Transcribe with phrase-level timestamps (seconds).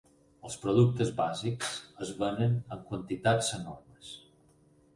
[0.47, 1.75] Els productes bàsics
[2.07, 4.13] es venen en quantitats enormes.